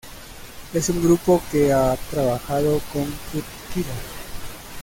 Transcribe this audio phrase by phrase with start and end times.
[0.73, 4.01] Es un grupo que a trabajado con cut killer.